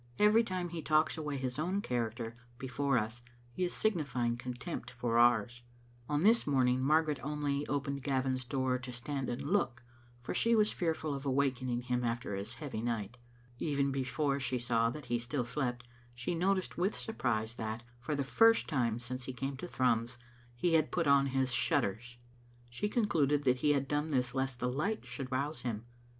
Every 0.17 0.43
time 0.43 0.69
he 0.69 0.81
talks 0.81 1.15
away 1.15 1.37
his 1.37 1.59
own 1.59 1.79
character 1.79 2.35
before 2.57 2.97
us 2.97 3.21
he 3.51 3.63
is 3.63 3.71
signifying 3.71 4.35
contempt 4.35 4.89
for 4.89 5.19
ours. 5.19 5.61
Digitized 5.61 5.61
by 5.61 5.61
VjOOQ 5.61 5.61
IC 5.61 5.61
Vbe 5.61 5.61
HOomtn 5.61 5.61
Con0f^cte^ 5.61 5.67
in 5.67 5.93
Hl>0eiice« 5.93 6.05
91 6.09 6.09
On 6.17 6.23
this 6.23 6.47
morning 6.47 6.81
Margaret 6.83 7.19
only 7.21 7.67
opened 7.67 8.01
Gavin's 8.03 8.45
door 8.45 8.77
to 8.79 8.91
stand 8.93 9.29
and 9.29 9.41
look, 9.43 9.83
for 10.23 10.33
she 10.33 10.55
was 10.55 10.71
fearful 10.71 11.13
of 11.13 11.25
awakening 11.27 11.81
him 11.83 12.03
after 12.03 12.33
his 12.35 12.55
heavy 12.55 12.81
night. 12.81 13.19
Even 13.59 13.91
before 13.91 14.39
she 14.39 14.57
saw 14.57 14.89
that 14.89 15.05
he 15.05 15.19
still 15.19 15.45
slept 15.45 15.87
she 16.15 16.33
noticed 16.33 16.79
with 16.79 16.97
surprise 16.97 17.53
that, 17.53 17.83
for 17.99 18.15
the 18.15 18.23
first 18.23 18.67
time 18.67 18.97
since 18.97 19.25
he 19.25 19.33
came 19.33 19.55
to 19.57 19.67
Thrums, 19.67 20.17
he 20.55 20.73
had 20.73 20.91
put 20.91 21.05
on 21.05 21.27
his 21.27 21.53
shut 21.53 21.83
ters. 21.83 22.17
She 22.71 22.89
concluded 22.89 23.43
that 23.43 23.57
he 23.57 23.73
had 23.73 23.87
done 23.87 24.09
this 24.09 24.33
lest 24.33 24.59
the 24.59 24.67
light 24.71 25.05
should 25.05 25.31
rouse 25.31 25.61
him. 25.61 25.85